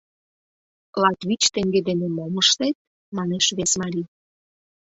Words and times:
Латвич 1.01 1.43
теҥге 1.53 1.79
дене 1.89 2.07
мом 2.15 2.33
ыштет?— 2.43 2.75
манеш 3.15 3.45
вес 3.57 3.71
марий. 3.81 4.07